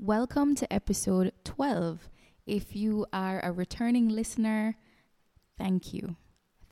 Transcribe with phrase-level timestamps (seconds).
[0.00, 2.08] Welcome to episode 12.
[2.46, 4.76] If you are a returning listener,
[5.58, 6.14] thank you.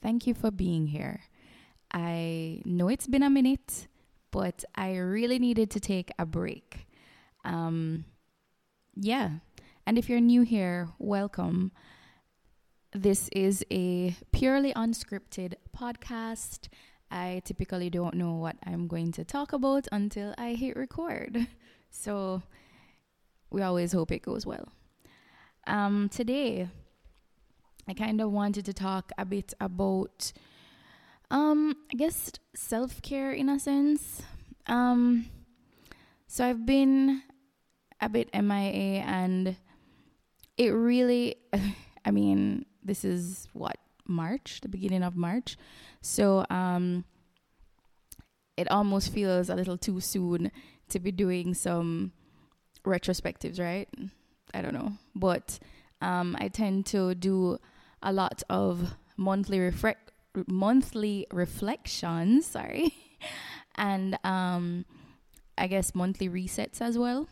[0.01, 1.25] Thank you for being here.
[1.93, 3.89] I know it's been a minute,
[4.31, 6.87] but I really needed to take a break.
[7.45, 8.05] Um,
[8.95, 9.31] yeah.
[9.89, 11.73] And if you're new here, welcome.
[12.93, 16.69] This is a purely unscripted podcast.
[17.11, 21.49] I typically don't know what I'm going to talk about until I hit record.
[21.89, 22.43] So
[23.57, 24.69] we always hope it goes well.
[25.67, 26.69] Um, today,
[27.89, 30.31] I kind of wanted to talk a bit about,
[31.31, 34.23] um, I guess, self care in a sense.
[34.67, 35.31] Um,
[36.27, 37.23] so I've been
[37.99, 39.57] a bit MIA, and
[40.59, 41.37] it really,
[42.05, 45.57] I mean, this is what March, the beginning of March.
[46.03, 47.07] So, um,
[48.59, 50.51] it almost feels a little too soon
[50.91, 52.13] to be doing some
[52.87, 53.89] retrospectives, right?
[54.55, 54.93] I don't know.
[55.15, 55.59] But
[56.01, 57.59] um, I tend to do
[58.03, 60.13] a lot of monthly reflect
[60.47, 62.95] monthly reflections, sorry.
[63.75, 64.85] and um,
[65.59, 67.29] I guess monthly resets as well.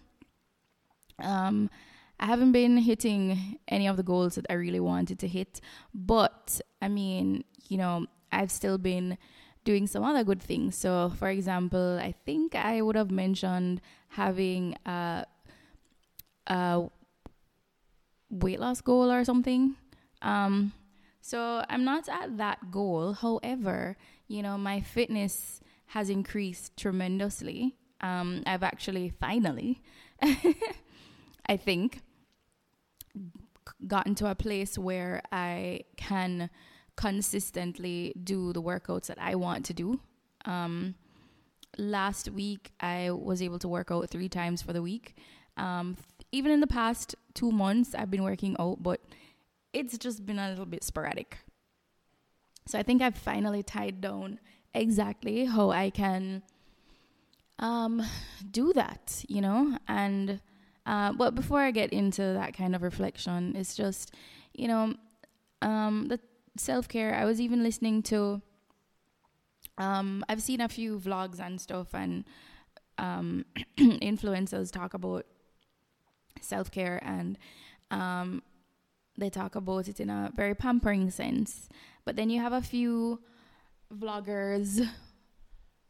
[1.19, 1.71] Um,
[2.19, 5.61] I haven't been hitting any of the goals that I really wanted to hit,
[5.93, 9.19] but I mean, you know, I've still been
[9.65, 10.77] doing some other good things.
[10.77, 15.25] So, for example, I think I would have mentioned having a,
[16.47, 16.85] a
[18.31, 19.77] weight loss goal or something.
[20.23, 20.73] Um,
[21.21, 23.15] so, I'm not at that goal.
[23.15, 23.97] However,
[24.29, 27.77] you know, my fitness has increased tremendously.
[28.01, 29.81] Um, I've actually finally,
[31.47, 32.03] I think,
[33.87, 36.51] gotten to a place where I can
[36.97, 40.01] consistently do the workouts that I want to do.
[40.45, 40.95] Um,
[41.79, 45.17] last week, I was able to work out three times for the week.
[45.57, 45.97] Um,
[46.35, 49.01] even in the past two months, I've been working out, but
[49.73, 51.39] it's just been a little bit sporadic.
[52.67, 54.41] So I think I've finally tied down
[54.75, 56.43] exactly how I can
[57.61, 58.03] um,
[58.51, 59.79] do that, you know?
[59.87, 60.41] And,
[60.85, 64.13] uh, but before I get into that kind of reflection, it's just,
[64.55, 64.95] you know,
[65.63, 66.19] um, the
[66.57, 67.15] self care.
[67.15, 68.43] I was even listening to.
[69.79, 72.25] Um, I've seen a few vlogs and stuff, and
[72.99, 73.45] um,
[73.79, 75.27] influencers talk about
[76.45, 77.39] self care, and
[77.91, 78.43] um,
[79.17, 81.69] they talk about it in a very pampering sense.
[82.05, 83.21] But then you have a few
[83.93, 84.87] vloggers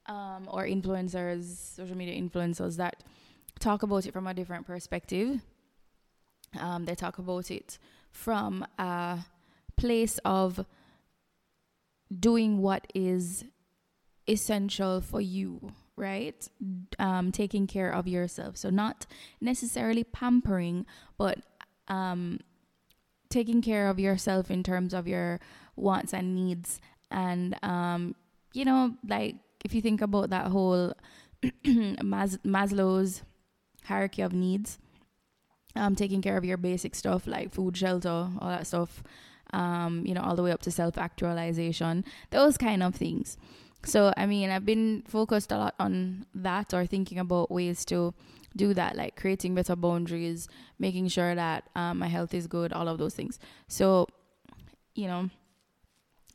[0.07, 3.03] um, or influencers, social media influencers that
[3.59, 5.41] talk about it from a different perspective.
[6.59, 7.79] Um, they talk about it
[8.11, 9.19] from a
[9.77, 10.65] place of
[12.21, 13.45] doing what is
[14.29, 16.49] essential for you, right?
[16.99, 18.57] Um, taking care of yourself.
[18.57, 19.07] So, not
[19.41, 20.87] necessarily pampering,
[21.19, 21.39] but
[21.89, 22.41] um,
[23.31, 25.41] taking care of yourself in terms of your
[25.77, 26.81] wants and needs.
[27.11, 28.15] And, um,
[28.53, 30.93] you know, like if you think about that whole
[32.03, 33.23] Mas- Maslow's
[33.85, 34.79] hierarchy of needs,
[35.77, 39.03] um, taking care of your basic stuff like food, shelter, all that stuff,
[39.53, 43.37] um, you know, all the way up to self actualization, those kind of things.
[43.85, 48.15] So, I mean, I've been focused a lot on that or thinking about ways to
[48.57, 52.89] do that, like creating better boundaries, making sure that um, my health is good, all
[52.89, 53.39] of those things.
[53.69, 54.07] So,
[54.95, 55.31] you know,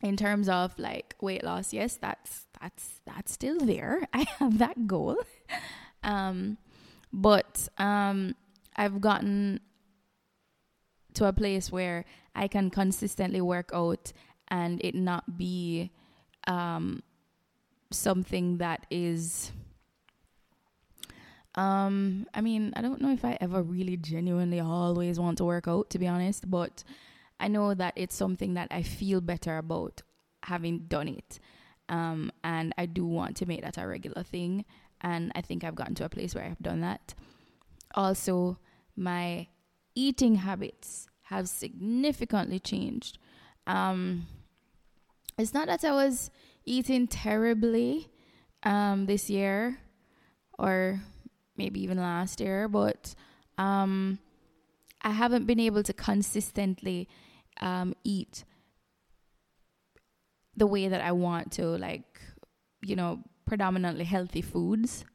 [0.02, 4.08] in terms of like weight loss, yes, that's that's that's still there.
[4.14, 5.18] I have that goal.
[6.04, 6.58] um,
[7.12, 8.36] but um,
[8.76, 9.62] I've gotten
[11.16, 12.06] to a place where
[12.36, 14.14] I can consistently work out
[14.48, 15.92] and it not be
[16.48, 17.02] um,
[17.92, 19.52] something that is.
[21.56, 25.68] Um, I mean, I don't know if I ever really genuinely always want to work
[25.68, 26.84] out, to be honest, but
[27.40, 30.02] I know that it's something that I feel better about
[30.44, 31.40] having done it.
[31.90, 34.66] Um, and I do want to make that a regular thing.
[35.02, 37.16] And I think I've gotten to a place where I've done that.
[37.96, 38.60] Also,
[38.96, 39.48] my
[39.96, 43.18] eating habits have significantly changed.
[43.66, 44.28] Um,
[45.38, 46.30] it's not that I was
[46.70, 48.08] eating terribly
[48.64, 49.80] um, this year
[50.60, 51.02] or
[51.58, 53.16] maybe even last year, but
[53.58, 54.20] um,
[55.02, 57.10] I haven't been able to consistently
[57.60, 58.46] um, eat
[60.56, 62.22] the way that I want to, like,
[62.82, 65.06] you know, predominantly healthy foods.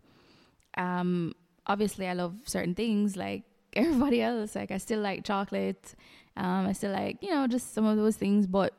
[0.77, 1.35] Um,
[1.67, 3.45] obviously, I love certain things like
[3.77, 4.57] everybody else.
[4.57, 5.95] Like I still like chocolate.
[6.37, 8.75] Um, I still like, you know, just some of those things, but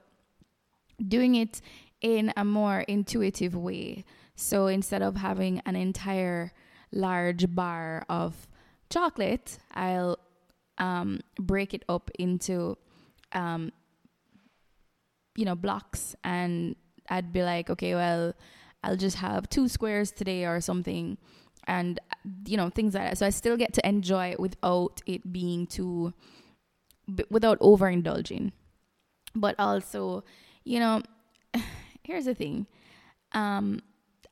[1.07, 1.62] doing it
[2.01, 4.06] in a more intuitive way.
[4.36, 6.51] So instead of having an entire
[6.92, 8.47] large bar of
[8.89, 10.18] chocolate, I'll
[10.77, 12.77] um, break it up into,
[13.31, 13.71] um,
[15.36, 16.75] you know, blocks, and
[17.09, 18.33] I'd be like, okay, well,
[18.83, 21.18] I'll just have two squares today or something,
[21.68, 22.00] and
[22.45, 23.18] you know, things like that.
[23.18, 26.13] So I still get to enjoy it without it being too,
[27.30, 28.51] without overindulging.
[29.33, 30.24] But also,
[30.63, 31.01] you know,
[32.06, 32.68] here's the thing.
[33.31, 33.81] Um,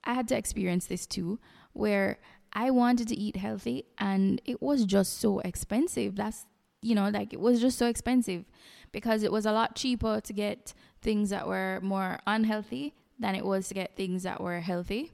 [0.03, 1.39] I had to experience this too,
[1.73, 2.19] where
[2.53, 6.15] I wanted to eat healthy and it was just so expensive.
[6.15, 6.45] That's,
[6.81, 8.45] you know, like it was just so expensive
[8.91, 13.45] because it was a lot cheaper to get things that were more unhealthy than it
[13.45, 15.11] was to get things that were healthy.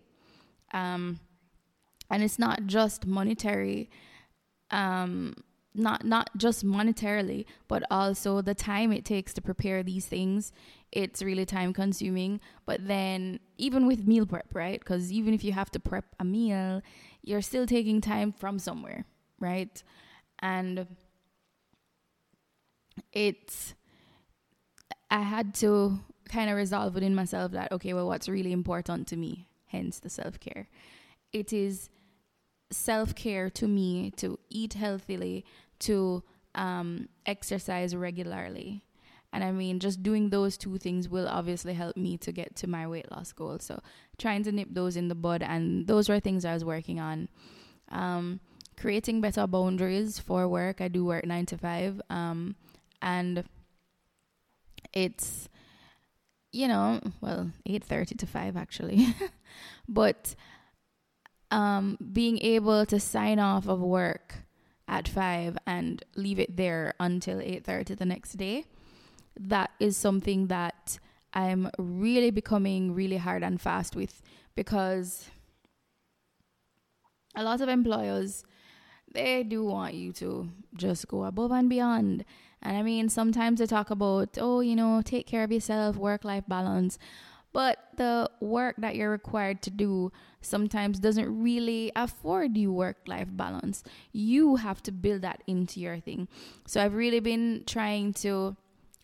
[0.73, 1.19] Um,
[2.11, 3.89] and it's not just monetary,
[4.71, 5.35] um,
[5.79, 10.51] not not just monetarily, but also the time it takes to prepare these things.
[10.91, 12.39] It's really time consuming.
[12.65, 14.79] But then even with meal prep, right?
[14.79, 16.81] Because even if you have to prep a meal,
[17.21, 19.05] you're still taking time from somewhere,
[19.39, 19.81] right?
[20.39, 20.87] And
[23.11, 23.75] it's,
[25.11, 25.99] I had to
[26.29, 29.47] kind of resolve within myself that, okay, well, what's really important to me?
[29.67, 30.67] Hence the self care.
[31.31, 31.89] It is
[32.71, 35.45] self care to me to eat healthily,
[35.79, 36.23] to
[36.55, 38.83] um, exercise regularly.
[39.31, 42.67] And I mean, just doing those two things will obviously help me to get to
[42.67, 43.59] my weight loss goal.
[43.59, 43.79] So,
[44.17, 47.29] trying to nip those in the bud, and those were things I was working on.
[47.89, 48.39] Um,
[48.75, 50.81] creating better boundaries for work.
[50.81, 52.55] I do work nine to five, um,
[53.03, 53.43] and
[54.93, 55.47] it's
[56.51, 59.15] you know, well, eight thirty to five actually,
[59.87, 60.33] but
[61.51, 64.35] um, being able to sign off of work
[64.89, 68.65] at five and leave it there until eight thirty the next day
[69.39, 70.99] that is something that
[71.33, 74.21] I'm really becoming really hard and fast with
[74.55, 75.29] because
[77.35, 78.43] a lot of employers
[79.13, 82.25] they do want you to just go above and beyond.
[82.61, 86.23] And I mean, sometimes they talk about, oh, you know, take care of yourself, work
[86.23, 86.99] life balance.
[87.51, 90.11] But the work that you're required to do
[90.41, 93.83] sometimes doesn't really afford you work life balance.
[94.11, 96.27] You have to build that into your thing.
[96.67, 98.55] So I've really been trying to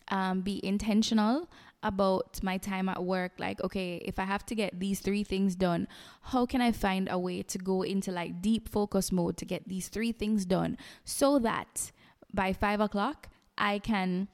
[0.08, 1.48] um, be intentional
[1.82, 5.54] about my time at work like okay if i have to get these three things
[5.54, 5.86] done
[6.22, 9.68] how can i find a way to go into like deep focus mode to get
[9.68, 11.92] these three things done so that
[12.32, 13.28] by five o'clock
[13.58, 14.26] i can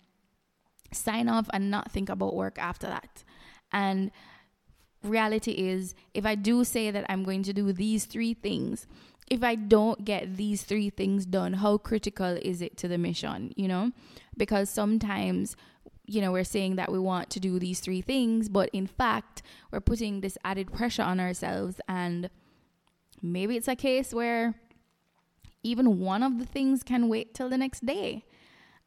[0.93, 3.25] sign off and not think about work after that
[3.73, 4.11] and
[5.03, 8.87] reality is if i do say that i'm going to do these three things
[9.33, 13.53] if I don't get these three things done, how critical is it to the mission,
[13.57, 13.93] you know?
[14.37, 15.57] Because sometimes,
[16.05, 19.43] you know, we're saying that we want to do these three things, but in fact,
[19.71, 21.81] we're putting this added pressure on ourselves.
[21.89, 22.29] And
[23.23, 24.55] maybe it's a case where
[25.63, 28.27] even one of the things can wait till the next day.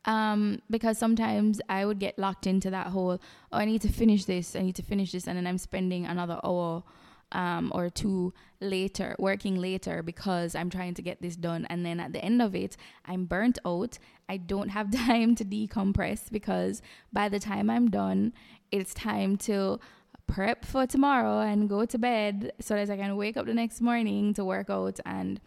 [0.05, 3.19] Um, because sometimes I would get locked into that whole,
[3.51, 6.05] oh, I need to finish this, I need to finish this, and then I'm spending
[6.05, 6.83] another hour
[7.31, 11.65] um, or two later, working later because I'm trying to get this done.
[11.69, 13.97] And then at the end of it, I'm burnt out.
[14.29, 16.81] I don't have time to decompress because
[17.11, 18.33] by the time I'm done,
[18.71, 19.79] it's time to
[20.27, 23.81] prep for tomorrow and go to bed so that I can wake up the next
[23.81, 24.99] morning to work out.
[25.05, 25.39] And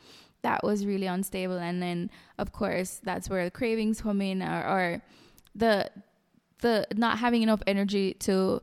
[0.42, 1.58] that was really unstable.
[1.58, 5.02] And then, of course, that's where the cravings come in or, or
[5.54, 5.90] the
[6.61, 8.61] the not having enough energy to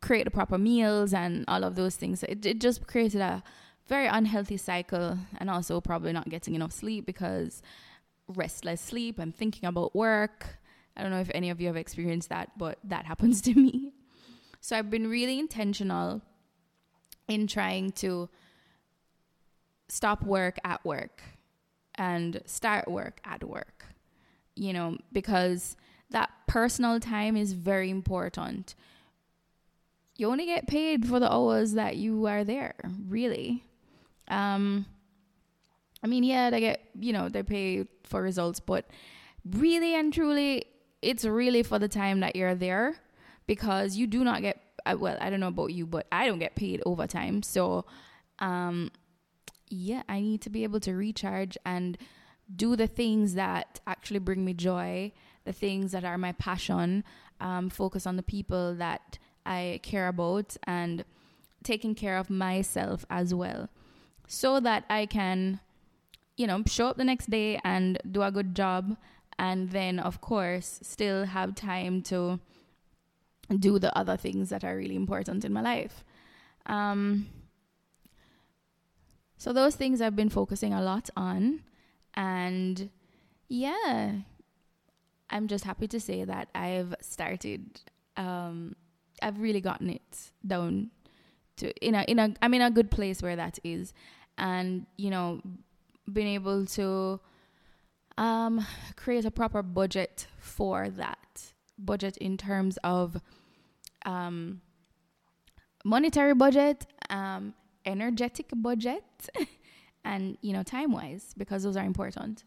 [0.00, 2.22] create the proper meals and all of those things.
[2.22, 3.42] It, it just created a
[3.86, 7.62] very unhealthy cycle and also probably not getting enough sleep because
[8.28, 9.18] restless sleep.
[9.18, 10.58] I'm thinking about work.
[10.96, 13.92] I don't know if any of you have experienced that, but that happens to me.
[14.64, 16.22] So I've been really intentional
[17.28, 18.30] in trying to
[19.88, 21.20] stop work at work
[21.96, 23.84] and start work at work,
[24.56, 25.76] you know, because
[26.12, 28.74] that personal time is very important
[30.16, 32.74] you only get paid for the hours that you are there,
[33.06, 33.64] really.
[34.28, 34.86] Um,
[36.02, 38.86] I mean, yeah, they get, you know, they pay for results, but
[39.44, 40.64] really and truly,
[41.02, 42.96] it's really for the time that you're there
[43.46, 46.38] because you do not get, uh, well, I don't know about you, but I don't
[46.38, 47.42] get paid overtime.
[47.42, 47.84] So,
[48.38, 48.90] um,
[49.68, 51.98] yeah, I need to be able to recharge and
[52.54, 55.12] do the things that actually bring me joy,
[55.44, 57.04] the things that are my passion,
[57.40, 61.04] um, focus on the people that I care about and
[61.62, 63.68] taking care of myself as well
[64.26, 65.60] so that I can,
[66.36, 68.96] you know, show up the next day and do a good job.
[69.38, 72.38] And then, of course, still have time to
[73.58, 76.04] do the other things that are really important in my life.
[76.66, 77.26] Um,
[79.36, 81.60] so, those things I've been focusing a lot on.
[82.14, 82.90] And
[83.48, 84.12] yeah,
[85.30, 87.80] I'm just happy to say that I've started.
[88.16, 88.76] Um,
[89.20, 90.90] I've really gotten it down
[91.56, 93.92] to in a in a I'm in a good place where that is,
[94.38, 95.40] and you know,
[96.10, 97.20] being able to
[98.16, 103.20] um, create a proper budget for that budget in terms of
[104.06, 104.60] um,
[105.84, 107.54] monetary budget, um,
[107.84, 109.04] energetic budget,
[110.04, 112.44] and you know, time wise because those are important.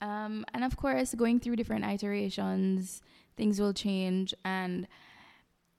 [0.00, 3.00] Um, and of course, going through different iterations,
[3.36, 4.86] things will change and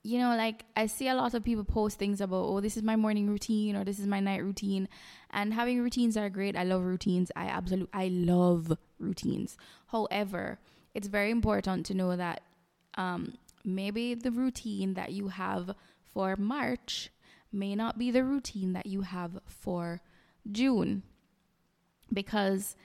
[0.08, 2.84] you know, like I see a lot of people post things about, oh, this is
[2.84, 4.88] my morning routine or this is my night routine.
[5.32, 6.56] And having routines are great.
[6.56, 7.30] I love routines.
[7.36, 9.58] I absolutely, I love routines.
[9.88, 10.60] However,
[10.98, 12.42] it's very important to know that
[12.96, 17.12] um, maybe the routine that you have for March
[17.52, 20.02] may not be the routine that you have for
[20.52, 21.04] June
[22.12, 22.76] because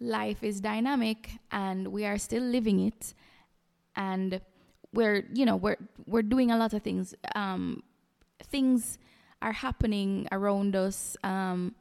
[0.00, 3.14] life is dynamic and we are still living it.
[3.94, 4.40] And
[4.92, 7.84] we're you know we're we're doing a lot of things um,
[8.42, 8.98] things
[9.42, 11.76] are happening around us um,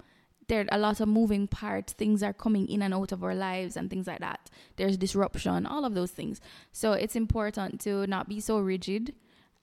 [0.54, 1.94] there are a lot of moving parts.
[1.94, 4.52] Things are coming in and out of our lives and things like that.
[4.76, 6.40] There's disruption all of those things.
[6.72, 9.16] So it's important to not be so rigid.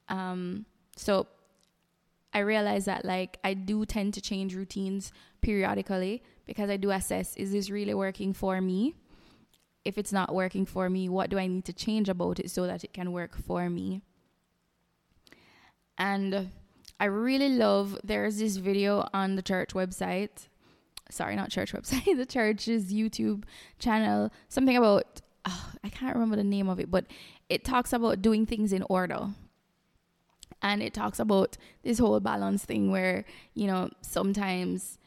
[0.09, 0.67] Um,
[0.97, 1.29] so
[2.33, 7.37] i realize that like i do tend to change routines periodically because i do assess
[7.37, 8.95] is this really working for me?
[9.85, 12.67] If it's not working for me, what do I need to change about it so
[12.67, 14.03] that it can work for me?
[15.97, 16.51] And
[16.99, 20.50] I really love there's this video on the church website.
[21.12, 23.45] Sorry, not church website, the church's YouTube
[23.79, 24.31] channel.
[24.49, 27.07] Something about oh, I can't remember the name of it, but
[27.49, 29.31] it talks about doing things in order.
[30.62, 33.25] And it talks about this whole balance thing where,
[33.55, 34.99] you know, sometimes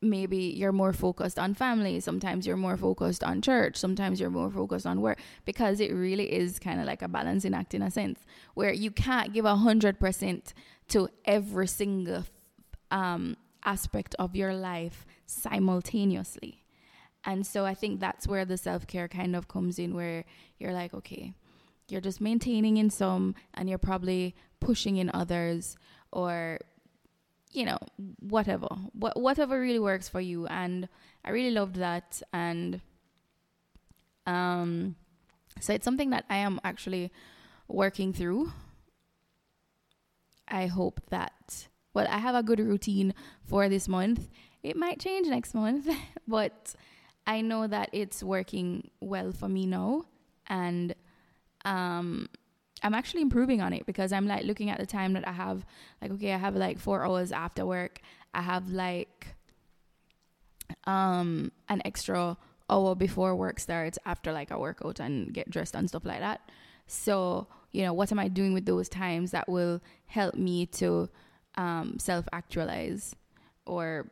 [0.00, 4.50] maybe you're more focused on family sometimes you're more focused on church sometimes you're more
[4.50, 7.90] focused on work because it really is kind of like a balancing act in a
[7.90, 8.18] sense
[8.54, 10.54] where you can't give a hundred percent
[10.88, 12.24] to every single
[12.90, 16.64] um, aspect of your life simultaneously
[17.24, 20.24] and so i think that's where the self-care kind of comes in where
[20.58, 21.32] you're like okay
[21.88, 25.76] you're just maintaining in some and you're probably pushing in others
[26.10, 26.58] or
[27.52, 27.78] you know,
[28.20, 30.46] whatever, what whatever really works for you.
[30.46, 30.88] And
[31.24, 32.22] I really loved that.
[32.32, 32.80] And
[34.26, 34.96] um,
[35.60, 37.12] so it's something that I am actually
[37.68, 38.52] working through.
[40.48, 44.28] I hope that well, I have a good routine for this month.
[44.62, 45.88] It might change next month,
[46.28, 46.74] but
[47.26, 50.06] I know that it's working well for me now.
[50.46, 50.94] And
[51.64, 52.28] um,
[52.82, 55.64] I'm actually improving on it because I'm like looking at the time that I have
[56.00, 58.00] like okay I have like 4 hours after work
[58.34, 59.28] I have like
[60.84, 62.36] um an extra
[62.68, 66.40] hour before work starts after like a workout and get dressed and stuff like that
[66.86, 71.08] so you know what am I doing with those times that will help me to
[71.56, 73.14] um self actualize
[73.66, 74.10] or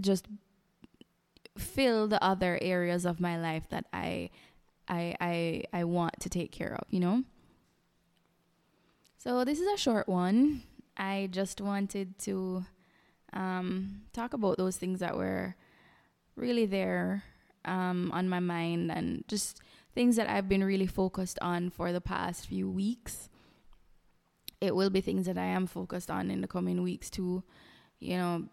[0.00, 0.26] just
[1.56, 4.30] fill the other areas of my life that I
[4.88, 7.24] I I I want to take care of, you know?
[9.18, 10.62] So, this is a short one.
[10.96, 12.64] I just wanted to
[13.32, 15.54] um, talk about those things that were
[16.36, 17.22] really there
[17.64, 19.60] um, on my mind and just
[19.94, 23.28] things that I've been really focused on for the past few weeks.
[24.62, 27.42] It will be things that I am focused on in the coming weeks too.
[27.98, 28.44] You know,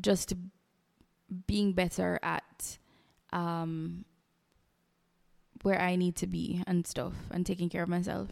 [0.00, 0.34] just
[1.46, 2.78] being better at
[3.32, 4.04] um,
[5.62, 8.28] where I need to be and stuff and taking care of myself.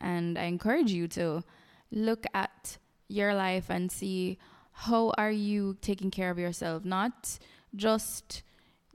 [0.00, 1.44] And I encourage you to
[1.92, 4.38] look at your life and see
[4.72, 7.38] how are you taking care of yourself, not
[7.76, 8.42] just,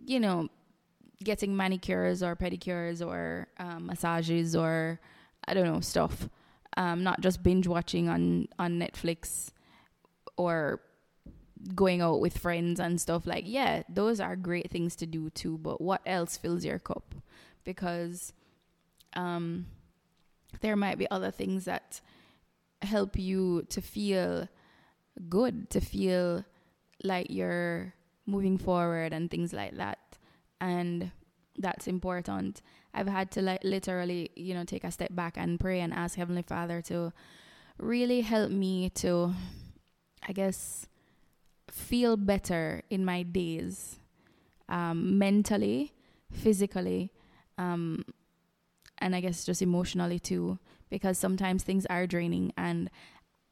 [0.05, 0.49] you know,
[1.23, 4.99] getting manicures or pedicures or um, massages or
[5.47, 6.27] I don't know stuff.
[6.77, 9.51] Um, not just binge watching on on Netflix
[10.37, 10.81] or
[11.75, 15.57] going out with friends and stuff like yeah those are great things to do too
[15.59, 17.15] but what else fills your cup
[17.63, 18.33] because
[19.15, 19.65] um
[20.61, 22.01] there might be other things that
[22.81, 24.47] help you to feel
[25.29, 26.45] good, to feel
[27.03, 27.93] like you're
[28.25, 29.99] moving forward and things like that.
[30.61, 31.11] And
[31.57, 32.61] that's important.
[32.93, 36.15] I've had to like literally, you know, take a step back and pray and ask
[36.15, 37.11] Heavenly Father to
[37.77, 39.33] really help me to,
[40.27, 40.87] I guess,
[41.69, 43.97] feel better in my days,
[44.69, 45.93] um, mentally,
[46.31, 47.11] physically,
[47.57, 48.05] um,
[48.99, 50.59] and I guess just emotionally too,
[50.89, 52.89] because sometimes things are draining and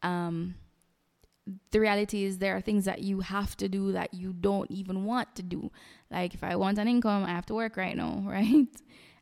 [0.03, 0.55] um,
[1.71, 5.05] the reality is there are things that you have to do that you don't even
[5.05, 5.71] want to do.
[6.09, 8.67] Like if I want an income, I have to work right now, right?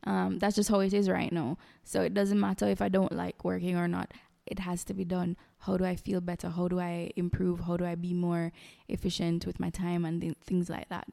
[0.05, 1.57] Um, that's just how it is right now.
[1.83, 4.13] So it doesn't matter if I don't like working or not.
[4.45, 5.37] It has to be done.
[5.59, 6.49] How do I feel better?
[6.49, 7.61] How do I improve?
[7.61, 8.51] How do I be more
[8.87, 11.07] efficient with my time and th- things like that?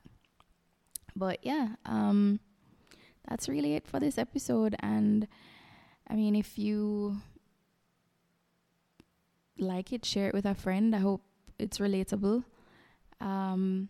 [1.14, 2.40] But yeah, um,
[3.28, 4.76] that's really it for this episode.
[4.81, 5.26] And
[6.09, 7.21] I mean, if you
[9.59, 10.95] like it, share it with a friend.
[10.95, 11.23] I hope
[11.59, 12.45] it's relatable.
[13.21, 13.88] Um,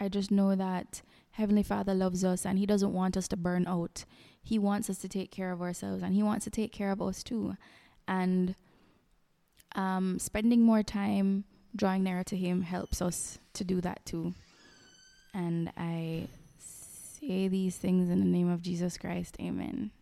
[0.00, 1.02] I just know that
[1.38, 4.04] Heavenly Father loves us and He doesn't want us to burn out.
[4.42, 7.00] He wants us to take care of ourselves and He wants to take care of
[7.00, 7.56] us too.
[8.08, 8.56] And
[9.76, 11.44] um, spending more time
[11.76, 14.34] drawing nearer to Him helps us to do that too.
[15.32, 16.26] And I
[16.58, 19.36] say these things in the name of Jesus Christ.
[19.40, 19.92] Amen.